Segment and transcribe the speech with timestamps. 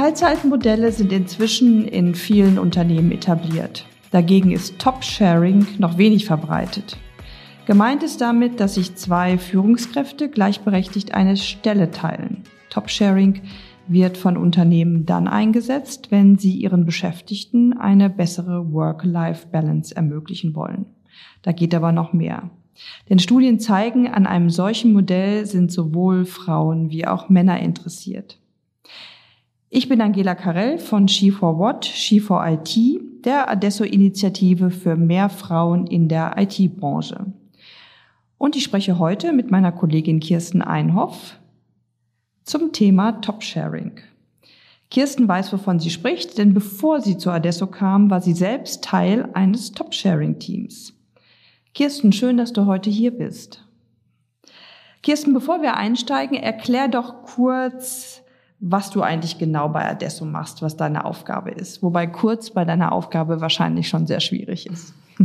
[0.00, 3.84] Teilzeitmodelle sind inzwischen in vielen Unternehmen etabliert.
[4.10, 6.96] Dagegen ist Top-Sharing noch wenig verbreitet.
[7.66, 12.44] Gemeint ist damit, dass sich zwei Führungskräfte gleichberechtigt eine Stelle teilen.
[12.70, 13.42] Top-Sharing
[13.88, 20.86] wird von Unternehmen dann eingesetzt, wenn sie ihren Beschäftigten eine bessere Work-Life-Balance ermöglichen wollen.
[21.42, 22.48] Da geht aber noch mehr.
[23.10, 28.40] Denn Studien zeigen, an einem solchen Modell sind sowohl Frauen wie auch Männer interessiert.
[29.72, 37.26] Ich bin Angela Karell von She4What, She4IT, der Adesso-Initiative für mehr Frauen in der IT-Branche.
[38.36, 41.38] Und ich spreche heute mit meiner Kollegin Kirsten Einhoff
[42.42, 44.00] zum Thema Top-Sharing.
[44.90, 49.28] Kirsten weiß, wovon sie spricht, denn bevor sie zu Adesso kam, war sie selbst Teil
[49.34, 50.94] eines Top-Sharing-Teams.
[51.74, 53.64] Kirsten, schön, dass du heute hier bist.
[55.04, 58.24] Kirsten, bevor wir einsteigen, erklär doch kurz,
[58.60, 61.82] was du eigentlich genau bei Adesso machst, was deine Aufgabe ist.
[61.82, 64.94] Wobei kurz bei deiner Aufgabe wahrscheinlich schon sehr schwierig ist.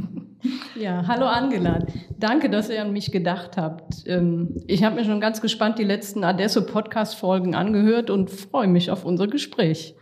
[0.80, 1.80] Ja, hallo Angela.
[2.20, 4.04] Danke, dass ihr an mich gedacht habt.
[4.06, 9.06] Ähm, ich habe mir schon ganz gespannt die letzten Adesso-Podcast-Folgen angehört und freue mich auf
[9.06, 9.96] unser Gespräch.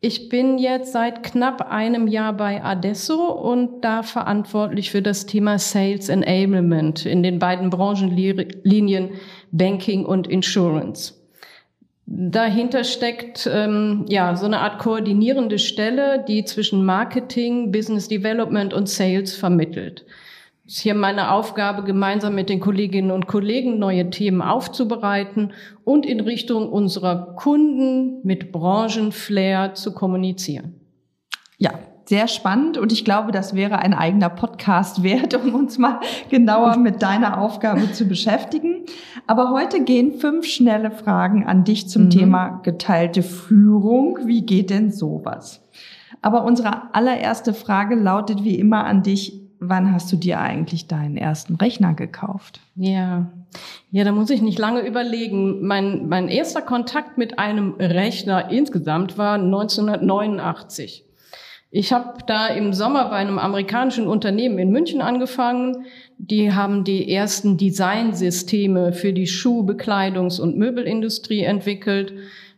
[0.00, 5.58] Ich bin jetzt seit knapp einem Jahr bei Adesso und da verantwortlich für das Thema
[5.58, 9.10] Sales Enablement in den beiden Branchenlinien
[9.50, 11.19] Banking und Insurance.
[12.12, 18.88] Dahinter steckt ähm, ja so eine Art koordinierende Stelle, die zwischen Marketing, Business Development und
[18.88, 20.04] Sales vermittelt.
[20.66, 25.52] Es ist hier meine Aufgabe, gemeinsam mit den Kolleginnen und Kollegen neue Themen aufzubereiten
[25.84, 30.80] und in Richtung unserer Kunden mit Branchenflair zu kommunizieren.
[31.58, 31.78] Ja,
[32.10, 36.76] sehr spannend und ich glaube, das wäre ein eigener Podcast wert, um uns mal genauer
[36.76, 38.84] mit deiner Aufgabe zu beschäftigen.
[39.28, 42.10] Aber heute gehen fünf schnelle Fragen an dich zum mhm.
[42.10, 44.18] Thema geteilte Führung.
[44.24, 45.62] Wie geht denn sowas?
[46.20, 49.40] Aber unsere allererste Frage lautet wie immer an dich.
[49.60, 52.60] Wann hast du dir eigentlich deinen ersten Rechner gekauft?
[52.74, 53.30] Ja,
[53.92, 55.64] ja, da muss ich nicht lange überlegen.
[55.64, 61.04] Mein, mein erster Kontakt mit einem Rechner insgesamt war 1989.
[61.72, 65.86] Ich habe da im Sommer bei einem amerikanischen Unternehmen in München angefangen.
[66.18, 72.12] Die haben die ersten Designsysteme für die Schuh-, Bekleidungs- und Möbelindustrie entwickelt.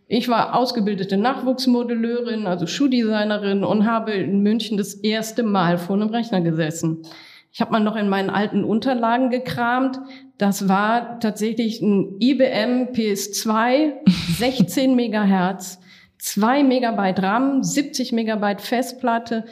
[0.08, 6.08] Ich war ausgebildete Nachwuchsmodelleurin, also Schuhdesignerin und habe in München das erste Mal vor einem
[6.08, 7.02] Rechner gesessen.
[7.52, 9.98] Ich habe mal noch in meinen alten Unterlagen gekramt.
[10.38, 13.92] Das war tatsächlich ein IBM PS2,
[14.38, 15.80] 16 Megahertz
[16.22, 19.44] 2 Megabyte RAM, 70 Megabyte Festplatte,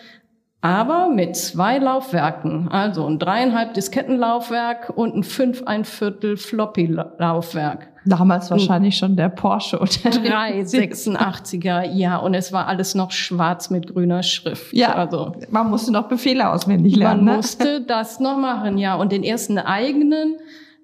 [0.60, 7.88] aber mit zwei Laufwerken, also ein dreieinhalb Diskettenlaufwerk und ein fünf ein Viertel Floppy-Laufwerk.
[8.04, 13.92] Damals wahrscheinlich schon der Porsche oder 386er, ja, und es war alles noch schwarz mit
[13.92, 14.72] grüner Schrift.
[14.72, 17.24] Ja, also man musste noch Befehle auswendig lernen.
[17.24, 17.36] Man ne?
[17.38, 18.94] musste das noch machen, ja.
[18.94, 20.36] Und den ersten eigenen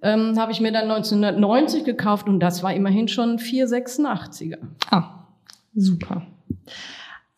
[0.03, 4.59] ähm, habe ich mir dann 1990 gekauft und das war immerhin schon 486er.
[4.91, 5.26] Ah.
[5.77, 6.23] Super.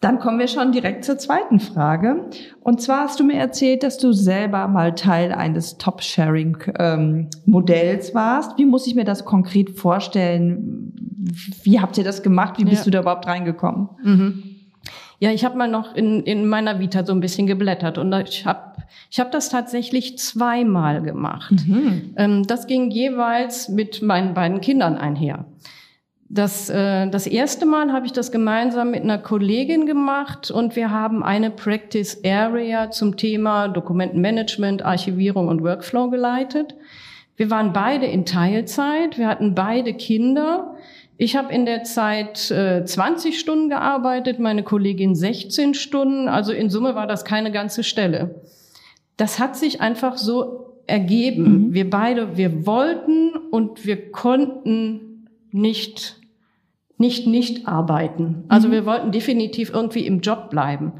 [0.00, 2.30] Dann kommen wir schon direkt zur zweiten Frage.
[2.60, 8.56] Und zwar hast du mir erzählt, dass du selber mal Teil eines Top-Sharing-Modells ähm, warst.
[8.58, 10.92] Wie muss ich mir das konkret vorstellen?
[11.64, 12.58] Wie habt ihr das gemacht?
[12.58, 12.84] Wie bist ja.
[12.84, 13.88] du da überhaupt reingekommen?
[14.04, 14.44] Mhm.
[15.18, 18.46] Ja, ich habe mal noch in, in meiner Vita so ein bisschen geblättert und ich
[18.46, 18.74] habe
[19.10, 21.54] ich hab das tatsächlich zweimal gemacht.
[21.66, 22.14] Mhm.
[22.16, 25.44] Ähm, das ging jeweils mit meinen beiden Kindern einher.
[26.30, 30.90] Das, äh, das erste Mal habe ich das gemeinsam mit einer Kollegin gemacht und wir
[30.90, 36.74] haben eine Practice Area zum Thema Dokumentenmanagement, Archivierung und Workflow geleitet.
[37.36, 40.74] Wir waren beide in Teilzeit, wir hatten beide Kinder.
[41.16, 46.68] Ich habe in der Zeit äh, 20 Stunden gearbeitet, meine Kollegin 16 Stunden, also in
[46.68, 48.42] Summe war das keine ganze Stelle.
[49.16, 51.68] Das hat sich einfach so ergeben.
[51.68, 51.74] Mhm.
[51.74, 55.07] Wir beide, wir wollten und wir konnten
[55.50, 56.18] nicht
[56.98, 58.44] nicht nicht arbeiten.
[58.48, 58.72] Also mhm.
[58.72, 60.92] wir wollten definitiv irgendwie im Job bleiben.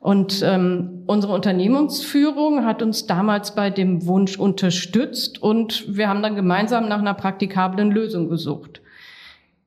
[0.00, 6.34] Und ähm, unsere Unternehmensführung hat uns damals bei dem Wunsch unterstützt und wir haben dann
[6.34, 8.80] gemeinsam nach einer praktikablen Lösung gesucht.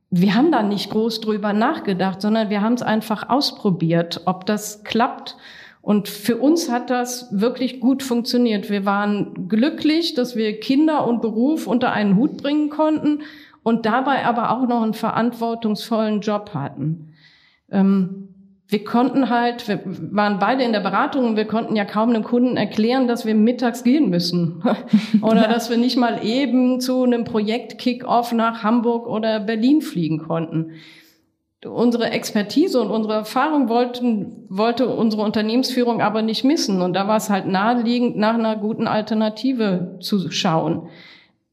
[0.10, 4.84] Wir haben da nicht groß drüber nachgedacht, sondern wir haben es einfach ausprobiert, ob das
[4.84, 5.38] klappt.
[5.82, 8.70] Und für uns hat das wirklich gut funktioniert.
[8.70, 13.20] Wir waren glücklich, dass wir Kinder und Beruf unter einen Hut bringen konnten
[13.66, 17.16] und dabei aber auch noch einen verantwortungsvollen Job hatten.
[17.72, 18.30] Ähm,
[18.68, 19.82] wir konnten halt, wir
[20.12, 23.34] waren beide in der Beratung und wir konnten ja kaum einem Kunden erklären, dass wir
[23.34, 24.64] mittags gehen müssen
[25.24, 25.48] oder ja.
[25.48, 30.74] dass wir nicht mal eben zu einem Projekt Kick-off nach Hamburg oder Berlin fliegen konnten.
[31.66, 36.84] unsere Expertise und unsere Erfahrung wollten, wollte unsere Unternehmensführung aber nicht missen.
[36.84, 40.88] Und da war es halt naheliegend, nach einer guten Alternative zu schauen.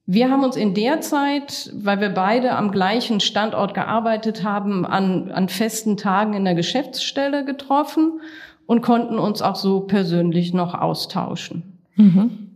[0.05, 5.31] Wir haben uns in der Zeit, weil wir beide am gleichen Standort gearbeitet haben, an,
[5.31, 8.21] an festen Tagen in der Geschäftsstelle getroffen
[8.67, 11.79] und konnten uns auch so persönlich noch austauschen.
[11.97, 12.49] Mhm.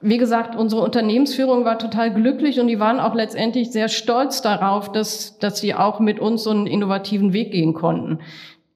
[0.00, 4.90] Wie gesagt, unsere Unternehmensführung war total glücklich und die waren auch letztendlich sehr stolz darauf,
[4.90, 8.18] dass, dass sie auch mit uns so einen innovativen Weg gehen konnten.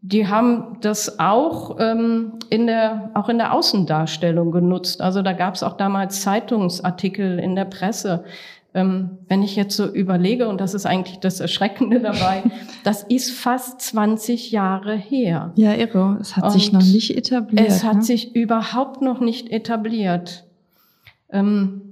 [0.01, 5.01] Die haben das auch ähm, in der auch in der Außendarstellung genutzt.
[5.01, 8.25] Also da gab es auch damals Zeitungsartikel in der Presse.
[8.75, 12.45] Ähm, wenn ich jetzt so überlege, und das ist eigentlich das Erschreckende dabei,
[12.85, 15.53] das ist fast 20 Jahre her.
[15.57, 16.19] Ja, irre.
[16.21, 17.67] Es hat und sich noch nicht etabliert.
[17.67, 18.03] Es hat ne?
[18.03, 20.45] sich überhaupt noch nicht etabliert.
[21.31, 21.88] Ähm,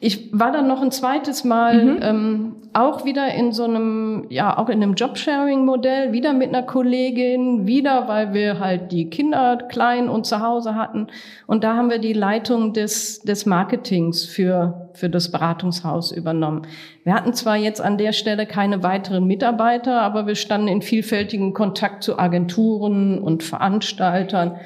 [0.00, 1.98] ich war dann noch ein zweites Mal mhm.
[2.02, 7.66] ähm, auch wieder in so einem, ja, auch in einem Jobsharing-Modell, wieder mit einer Kollegin,
[7.66, 11.08] wieder, weil wir halt die Kinder klein und zu Hause hatten.
[11.46, 16.62] Und da haben wir die Leitung des, des Marketings für, für das Beratungshaus übernommen.
[17.04, 21.52] Wir hatten zwar jetzt an der Stelle keine weiteren Mitarbeiter, aber wir standen in vielfältigen
[21.52, 24.56] Kontakt zu Agenturen und Veranstaltern,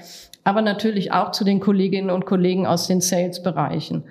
[0.45, 4.05] aber natürlich auch zu den Kolleginnen und Kollegen aus den Sales-Bereichen.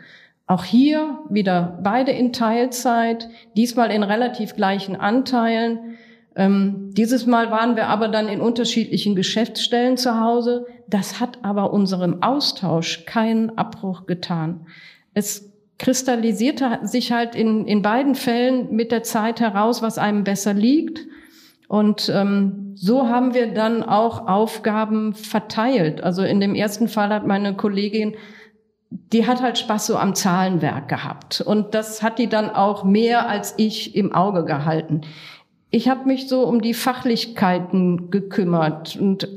[0.47, 5.97] Auch hier wieder beide in Teilzeit, diesmal in relativ gleichen Anteilen.
[6.35, 10.67] Ähm, dieses Mal waren wir aber dann in unterschiedlichen Geschäftsstellen zu Hause.
[10.87, 14.67] Das hat aber unserem Austausch keinen Abbruch getan.
[15.15, 20.53] Es kristallisierte sich halt in, in beiden Fällen mit der Zeit heraus, was einem besser
[20.53, 20.99] liegt.
[21.67, 26.03] Und ähm, so haben wir dann auch Aufgaben verteilt.
[26.03, 28.15] Also in dem ersten Fall hat meine Kollegin
[28.89, 31.41] die hat halt Spaß so am Zahlenwerk gehabt.
[31.41, 35.01] Und das hat die dann auch mehr als ich im Auge gehalten.
[35.71, 39.27] Ich habe mich so um die Fachlichkeiten gekümmert und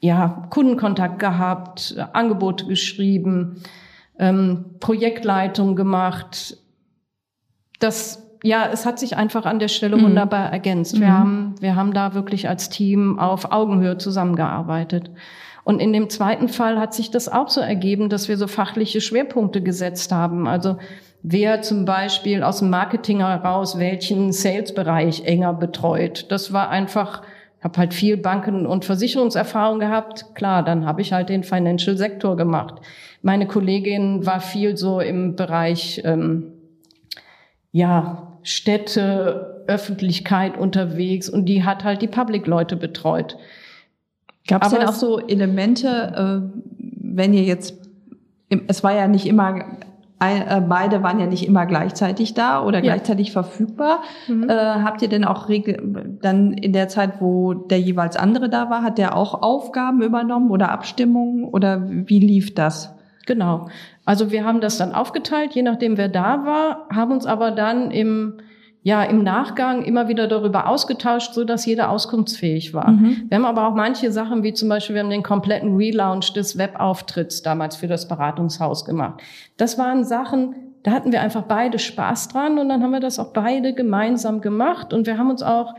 [0.00, 3.62] ja, Kundenkontakt gehabt, Angebote geschrieben,
[4.18, 6.58] ähm, Projektleitung gemacht.
[7.78, 10.02] Das, ja, es hat sich einfach an der Stelle mhm.
[10.02, 11.00] wunderbar ergänzt.
[11.00, 11.12] Wir mhm.
[11.12, 15.10] haben, wir haben da wirklich als Team auf Augenhöhe zusammengearbeitet.
[15.64, 19.00] Und in dem zweiten Fall hat sich das auch so ergeben, dass wir so fachliche
[19.00, 20.46] Schwerpunkte gesetzt haben.
[20.46, 20.76] Also
[21.22, 26.26] wer zum Beispiel aus dem Marketing heraus welchen Sales-Bereich enger betreut.
[26.30, 27.22] Das war einfach,
[27.58, 30.34] ich habe halt viel Banken- und Versicherungserfahrung gehabt.
[30.34, 32.74] Klar, dann habe ich halt den Financial-Sektor gemacht.
[33.22, 36.52] Meine Kollegin war viel so im Bereich ähm,
[37.72, 43.38] ja Städte, Öffentlichkeit unterwegs und die hat halt die Public-Leute betreut.
[44.46, 47.78] Gab es denn auch so Elemente, äh, wenn ihr jetzt,
[48.66, 49.64] es war ja nicht immer,
[50.20, 52.92] äh, beide waren ja nicht immer gleichzeitig da oder ja.
[52.92, 54.02] gleichzeitig verfügbar.
[54.28, 54.48] Mhm.
[54.48, 58.68] Äh, habt ihr denn auch Regel, dann in der Zeit, wo der jeweils andere da
[58.68, 62.94] war, hat der auch Aufgaben übernommen oder Abstimmungen oder wie lief das?
[63.26, 63.68] Genau.
[64.04, 67.90] Also wir haben das dann aufgeteilt, je nachdem wer da war, haben uns aber dann
[67.90, 68.34] im
[68.84, 72.90] ja im Nachgang immer wieder darüber ausgetauscht, so dass jeder auskunftsfähig war.
[72.90, 73.24] Mhm.
[73.28, 76.58] Wir haben aber auch manche Sachen, wie zum Beispiel, wir haben den kompletten Relaunch des
[76.58, 79.22] Webauftritts damals für das Beratungshaus gemacht.
[79.56, 83.18] Das waren Sachen, da hatten wir einfach beide Spaß dran und dann haben wir das
[83.18, 85.74] auch beide gemeinsam gemacht und wir haben uns auch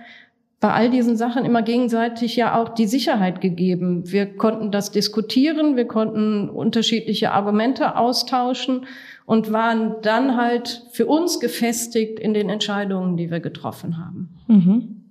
[0.60, 4.12] bei all diesen Sachen immer gegenseitig ja auch die Sicherheit gegeben.
[4.12, 8.86] Wir konnten das diskutieren, wir konnten unterschiedliche Argumente austauschen
[9.26, 14.30] und waren dann halt für uns gefestigt in den Entscheidungen, die wir getroffen haben.
[14.48, 15.04] Mhm.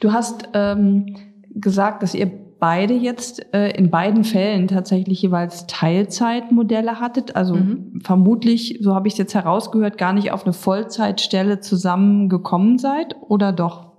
[0.00, 1.16] Du hast ähm,
[1.54, 2.30] gesagt, dass ihr
[2.62, 7.34] beide jetzt äh, in beiden Fällen tatsächlich jeweils Teilzeitmodelle hattet.
[7.34, 8.00] Also mhm.
[8.04, 13.52] vermutlich, so habe ich es jetzt herausgehört, gar nicht auf eine Vollzeitstelle zusammengekommen seid oder
[13.52, 13.91] doch?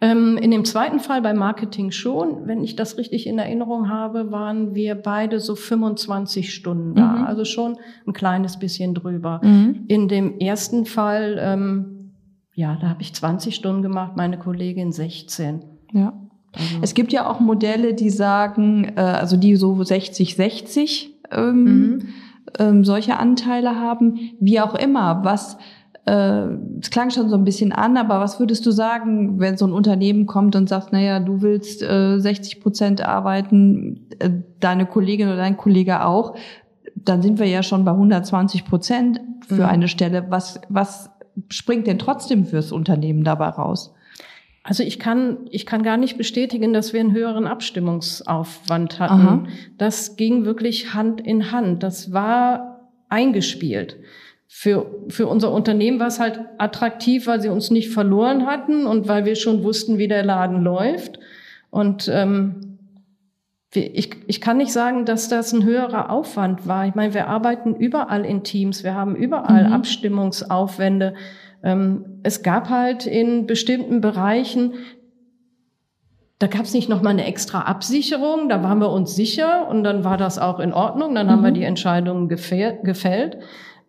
[0.00, 4.30] Ähm, in dem zweiten Fall bei Marketing schon, wenn ich das richtig in Erinnerung habe,
[4.30, 7.24] waren wir beide so 25 Stunden da, mhm.
[7.24, 9.40] also schon ein kleines bisschen drüber.
[9.42, 9.86] Mhm.
[9.88, 12.12] In dem ersten Fall, ähm,
[12.54, 15.64] ja, da habe ich 20 Stunden gemacht, meine Kollegin 16.
[15.92, 16.12] Ja.
[16.52, 16.78] Also.
[16.80, 22.08] Es gibt ja auch Modelle, die sagen, äh, also die so 60-60 ähm, mhm.
[22.58, 25.24] ähm, solche Anteile haben, wie auch immer.
[25.24, 25.58] Was
[26.80, 29.72] es klang schon so ein bisschen an, aber was würdest du sagen, wenn so ein
[29.72, 35.36] Unternehmen kommt und sagt, naja, du willst äh, 60 Prozent arbeiten, äh, deine Kollegin oder
[35.36, 36.36] dein Kollege auch,
[36.94, 39.68] dann sind wir ja schon bei 120 Prozent für mhm.
[39.68, 40.26] eine Stelle.
[40.30, 41.10] Was, was
[41.48, 43.94] springt denn trotzdem fürs Unternehmen dabei raus?
[44.62, 49.12] Also ich kann, ich kann gar nicht bestätigen, dass wir einen höheren Abstimmungsaufwand hatten.
[49.12, 49.44] Aha.
[49.78, 51.82] Das ging wirklich Hand in Hand.
[51.82, 53.96] Das war eingespielt.
[54.50, 59.06] Für, für unser Unternehmen war es halt attraktiv, weil sie uns nicht verloren hatten und
[59.06, 61.20] weil wir schon wussten, wie der Laden läuft.
[61.70, 62.78] Und ähm,
[63.74, 66.86] ich, ich kann nicht sagen, dass das ein höherer Aufwand war.
[66.86, 69.72] Ich meine, wir arbeiten überall in Teams, wir haben überall mhm.
[69.74, 71.14] Abstimmungsaufwände.
[71.62, 74.72] Ähm, es gab halt in bestimmten Bereichen,
[76.38, 80.04] da gab es nicht nochmal eine extra Absicherung, da waren wir uns sicher und dann
[80.04, 81.30] war das auch in Ordnung, dann mhm.
[81.30, 81.54] haben wir mhm.
[81.54, 83.36] die Entscheidungen gefällt.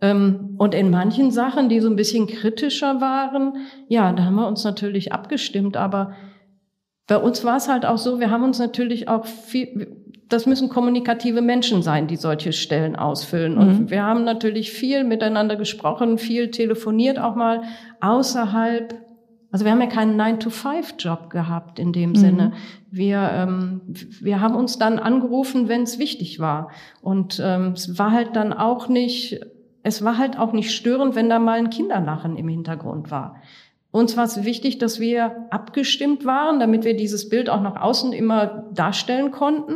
[0.02, 4.48] Ähm, und in manchen Sachen, die so ein bisschen kritischer waren, ja, da haben wir
[4.48, 6.14] uns natürlich abgestimmt, aber
[7.08, 10.70] bei uns war es halt auch so, wir haben uns natürlich auch viel, das müssen
[10.70, 13.58] kommunikative Menschen sein, die solche Stellen ausfüllen.
[13.58, 13.90] Und mhm.
[13.90, 17.64] wir haben natürlich viel miteinander gesprochen, viel telefoniert, auch mal
[18.00, 18.94] außerhalb.
[19.52, 22.16] Also wir haben ja keinen 9-to-5-Job gehabt in dem mhm.
[22.16, 22.54] Sinne.
[22.92, 23.82] Wir, ähm,
[24.22, 26.70] wir haben uns dann angerufen, wenn es wichtig war.
[27.02, 29.40] Und ähm, es war halt dann auch nicht,
[29.84, 33.36] es war halt auch nicht störend, wenn da mal ein Kinderlachen im Hintergrund war.
[33.92, 38.14] Uns war es wichtig, dass wir abgestimmt waren, damit wir dieses Bild auch nach außen
[38.14, 39.76] immer darstellen konnten.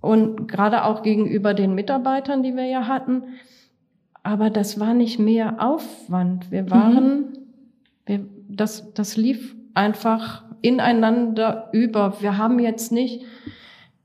[0.00, 3.22] Und gerade auch gegenüber den Mitarbeitern, die wir ja hatten.
[4.22, 6.50] Aber das war nicht mehr Aufwand.
[6.50, 7.38] Wir waren, mhm.
[8.04, 12.20] wir, das, das lief einfach ineinander über.
[12.20, 13.22] Wir haben jetzt nicht,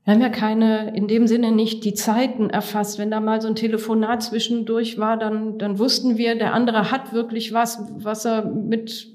[0.04, 2.98] wir haben ja keine, in dem Sinne nicht die Zeiten erfasst.
[2.98, 7.12] Wenn da mal so ein Telefonat zwischendurch war, dann, dann wussten wir, der andere hat
[7.12, 9.08] wirklich was, was er mit,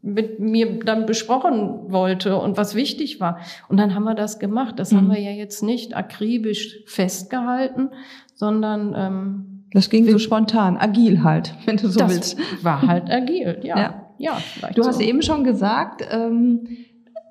[0.00, 3.40] mit mir dann besprochen wollte und was wichtig war.
[3.68, 4.78] Und dann haben wir das gemacht.
[4.78, 4.98] Das mhm.
[4.98, 7.90] haben wir ja jetzt nicht akribisch festgehalten,
[8.34, 12.64] sondern ähm, das ging so spontan, agil halt, wenn du so das willst.
[12.64, 13.76] War halt agil, ja.
[13.76, 14.06] ja.
[14.18, 15.02] ja du hast so.
[15.02, 16.68] eben schon gesagt, ähm,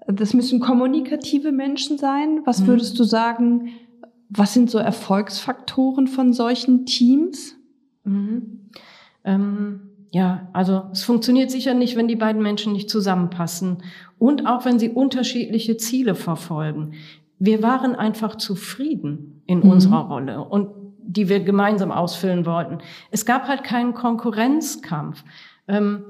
[0.08, 2.42] das müssen kommunikative Menschen sein.
[2.46, 2.68] Was mhm.
[2.68, 3.70] würdest du sagen,
[4.30, 7.56] was sind so Erfolgsfaktoren von solchen Teams?
[8.04, 8.70] Mhm.
[9.24, 9.82] Ähm,
[10.12, 13.84] ja, also es funktioniert sicher nicht, wenn die beiden Menschen nicht zusammenpassen
[14.18, 16.94] und auch wenn sie unterschiedliche Ziele verfolgen.
[17.40, 19.70] Wir waren einfach zufrieden in mhm.
[19.70, 20.70] unserer Rolle und
[21.04, 22.80] die wir gemeinsam ausfüllen wollten.
[23.10, 25.24] Es gab halt keinen Konkurrenzkampf.
[25.68, 26.04] Ähm,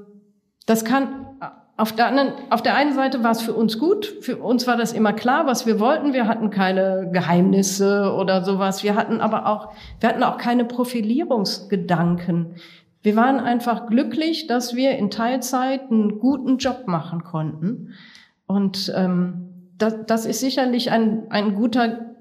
[0.66, 1.26] das kann
[1.76, 4.04] auf der, anderen, auf der einen Seite war es für uns gut.
[4.20, 6.12] Für uns war das immer klar, was wir wollten.
[6.12, 8.82] Wir hatten keine Geheimnisse oder sowas.
[8.82, 12.56] Wir hatten aber auch, wir hatten auch keine Profilierungsgedanken.
[13.02, 17.94] Wir waren einfach glücklich, dass wir in Teilzeit einen guten Job machen konnten.
[18.46, 22.12] Und ähm, das, das ist sicherlich ein, ein guter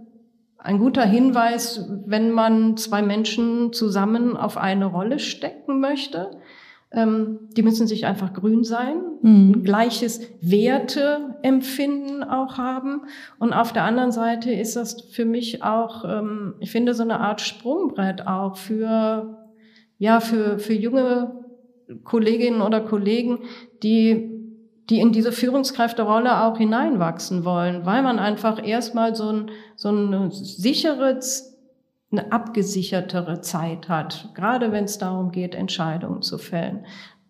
[0.63, 6.29] ein guter Hinweis, wenn man zwei Menschen zusammen auf eine Rolle stecken möchte.
[6.93, 9.51] Ähm, die müssen sich einfach grün sein, mhm.
[9.51, 13.03] ein gleiches Werteempfinden auch haben.
[13.39, 17.19] Und auf der anderen Seite ist das für mich auch, ähm, ich finde, so eine
[17.19, 19.37] Art Sprungbrett auch für,
[19.99, 21.45] ja, für, für junge
[22.03, 23.39] Kolleginnen oder Kollegen,
[23.83, 24.31] die
[24.91, 30.31] die in diese Führungskräfterolle auch hineinwachsen wollen, weil man einfach erstmal so ein, so ein
[30.31, 31.50] sicheres
[32.11, 36.85] eine abgesichertere Zeit hat, gerade wenn es darum geht, Entscheidungen zu fällen.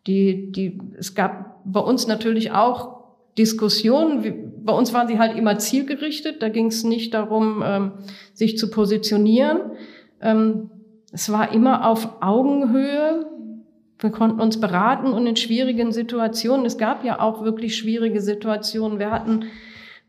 [0.08, 3.02] Die, die, es gab bei uns natürlich auch
[3.38, 4.64] Diskussionen.
[4.66, 6.42] Bei uns waren sie halt immer zielgerichtet.
[6.42, 7.92] Da ging es nicht darum, ähm,
[8.34, 9.60] sich zu positionieren.
[10.20, 10.72] Ähm,
[11.12, 13.28] es war immer auf Augenhöhe.
[14.00, 16.66] Wir konnten uns beraten und in schwierigen Situationen.
[16.66, 18.98] Es gab ja auch wirklich schwierige Situationen.
[18.98, 19.46] Wir hatten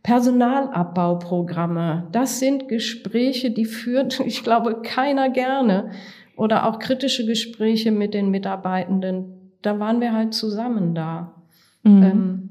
[0.03, 5.91] Personalabbauprogramme, das sind Gespräche, die führt, ich glaube, keiner gerne.
[6.37, 9.53] Oder auch kritische Gespräche mit den Mitarbeitenden.
[9.61, 11.35] Da waren wir halt zusammen da.
[11.83, 12.03] Mhm.
[12.03, 12.49] Ähm,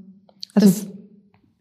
[0.53, 0.90] also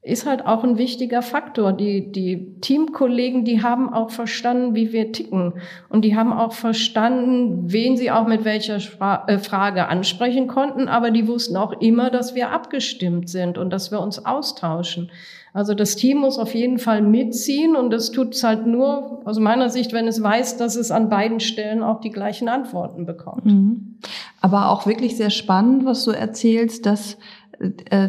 [0.02, 1.74] ist halt auch ein wichtiger Faktor.
[1.74, 5.54] Die, die Teamkollegen, die haben auch verstanden, wie wir ticken.
[5.90, 8.78] Und die haben auch verstanden, wen sie auch mit welcher
[9.26, 10.88] äh, Frage ansprechen konnten.
[10.88, 15.10] Aber die wussten auch immer, dass wir abgestimmt sind und dass wir uns austauschen.
[15.52, 19.38] Also das Team muss auf jeden Fall mitziehen und das tut es halt nur aus
[19.40, 23.46] meiner Sicht, wenn es weiß, dass es an beiden Stellen auch die gleichen Antworten bekommt.
[23.46, 23.98] Mhm.
[24.40, 27.18] Aber auch wirklich sehr spannend, was du erzählst, dass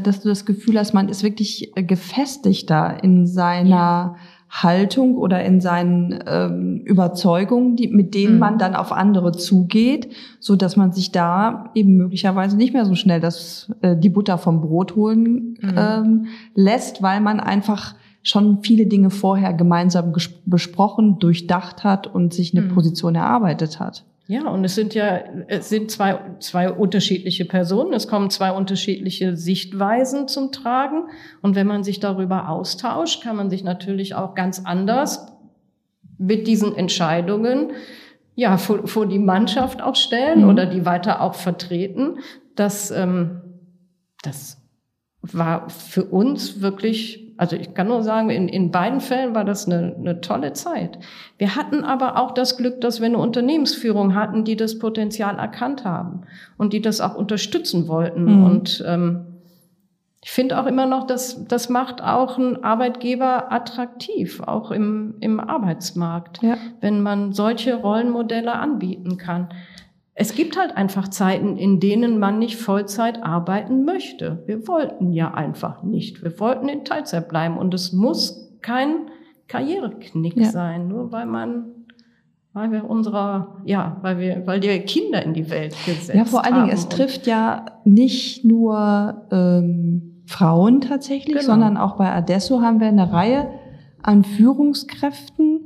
[0.04, 4.16] dass du das Gefühl hast, man ist wirklich gefestigter in seiner ja.
[4.52, 8.40] Haltung oder in seinen ähm, Überzeugungen, die, mit denen mhm.
[8.40, 12.96] man dann auf andere zugeht, so dass man sich da eben möglicherweise nicht mehr so
[12.96, 15.76] schnell das, äh, die Butter vom Brot holen mhm.
[15.78, 20.14] ähm, lässt, weil man einfach schon viele Dinge vorher gemeinsam
[20.46, 22.74] besprochen, durchdacht hat und sich eine mhm.
[22.74, 24.04] Position erarbeitet hat.
[24.32, 27.92] Ja, und es sind ja, es sind zwei, zwei unterschiedliche Personen.
[27.92, 31.10] Es kommen zwei unterschiedliche Sichtweisen zum Tragen.
[31.42, 35.28] Und wenn man sich darüber austauscht, kann man sich natürlich auch ganz anders
[36.18, 37.74] mit diesen Entscheidungen
[38.34, 40.50] ja, vor, vor die Mannschaft auch stellen mhm.
[40.50, 42.20] oder die weiter auch vertreten.
[42.56, 43.42] Das, ähm,
[44.24, 44.62] das
[45.22, 49.66] war für uns wirklich, also ich kann nur sagen, in, in beiden Fällen war das
[49.66, 51.00] eine, eine tolle Zeit.
[51.40, 55.84] Wir hatten aber auch das Glück, dass wir eine Unternehmensführung hatten, die das Potenzial erkannt
[55.84, 56.22] haben
[56.60, 58.26] und die das auch unterstützen wollten.
[58.26, 58.44] Mhm.
[58.44, 59.26] Und ähm,
[60.24, 65.40] ich finde auch immer noch, dass das macht auch einen Arbeitgeber attraktiv, auch im, im
[65.40, 66.58] Arbeitsmarkt, ja.
[66.80, 69.50] wenn man solche Rollenmodelle anbieten kann.
[70.22, 74.44] Es gibt halt einfach Zeiten, in denen man nicht Vollzeit arbeiten möchte.
[74.46, 76.22] Wir wollten ja einfach nicht.
[76.22, 79.10] Wir wollten in Teilzeit bleiben und es muss kein
[79.48, 80.52] Karriereknick ja.
[80.52, 81.72] sein, nur weil man
[82.54, 86.18] weil wir unserer, ja, weil wir, weil die Kinder in die Welt gesetzt haben.
[86.20, 91.48] Ja, vor allen Dingen, es trifft ja nicht nur ähm, Frauen tatsächlich, genau.
[91.48, 93.50] sondern auch bei Adesso haben wir eine Reihe
[94.04, 95.61] an Führungskräften,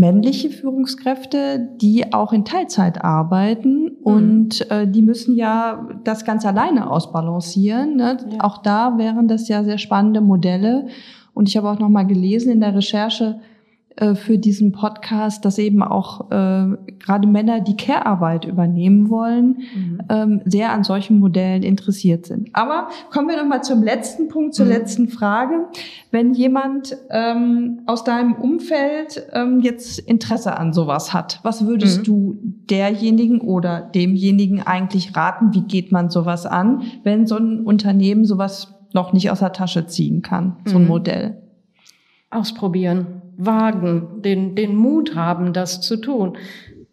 [0.00, 3.96] männliche Führungskräfte, die auch in Teilzeit arbeiten mhm.
[4.02, 7.96] und äh, die müssen ja das ganz alleine ausbalancieren.
[7.96, 8.16] Ne?
[8.32, 8.40] Ja.
[8.40, 10.86] Auch da wären das ja sehr spannende Modelle.
[11.34, 13.40] Und ich habe auch noch mal gelesen in der Recherche,
[14.00, 20.00] äh, für diesen Podcast, dass eben auch äh, gerade Männer, die Care-Arbeit übernehmen wollen, mhm.
[20.08, 22.48] ähm, sehr an solchen Modellen interessiert sind.
[22.54, 24.72] Aber kommen wir noch mal zum letzten Punkt, zur mhm.
[24.72, 25.66] letzten Frage.
[26.10, 32.04] Wenn jemand ähm, aus deinem Umfeld ähm, jetzt Interesse an sowas hat, was würdest mhm.
[32.04, 32.38] du
[32.70, 35.52] derjenigen oder demjenigen eigentlich raten?
[35.52, 39.86] Wie geht man sowas an, wenn so ein Unternehmen sowas noch nicht aus der Tasche
[39.86, 40.88] ziehen kann, so ein mhm.
[40.88, 41.42] Modell?
[42.30, 46.36] Ausprobieren wagen, den, den Mut haben, das zu tun.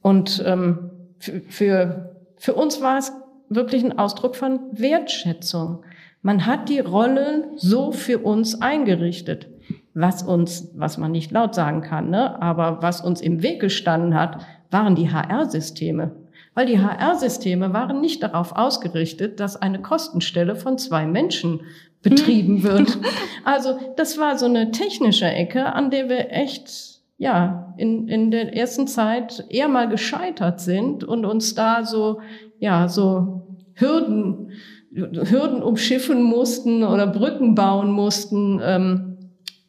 [0.01, 3.11] Und ähm, für, für uns war es
[3.49, 5.83] wirklich ein Ausdruck von Wertschätzung.
[6.21, 9.47] Man hat die Rollen so für uns eingerichtet.
[9.93, 14.13] Was uns, was man nicht laut sagen kann, ne, aber was uns im Weg gestanden
[14.13, 16.11] hat, waren die HR-Systeme.
[16.53, 21.61] Weil die HR-Systeme waren nicht darauf ausgerichtet, dass eine Kostenstelle von zwei Menschen
[22.09, 22.97] betrieben wird.
[23.43, 28.57] Also das war so eine technische Ecke, an der wir echt ja in, in der
[28.57, 32.19] ersten Zeit eher mal gescheitert sind und uns da so
[32.59, 34.51] ja so Hürden
[34.93, 39.17] Hürden umschiffen mussten oder Brücken bauen mussten, ähm,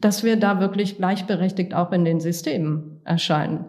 [0.00, 3.66] dass wir da wirklich gleichberechtigt auch in den Systemen erscheinen.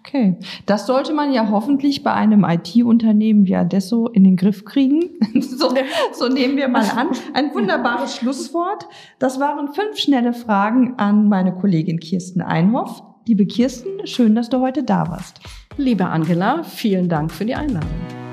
[0.00, 5.10] Okay, das sollte man ja hoffentlich bei einem IT-Unternehmen wie Adesso in den Griff kriegen.
[5.40, 5.72] so,
[6.12, 7.08] so nehmen wir mal an.
[7.32, 8.86] Ein wunderbares Schlusswort.
[9.18, 13.02] Das waren fünf schnelle Fragen an meine Kollegin Kirsten Einhoff.
[13.26, 15.40] Liebe Kirsten, schön, dass du heute da warst.
[15.76, 18.23] Liebe Angela, vielen Dank für die Einladung.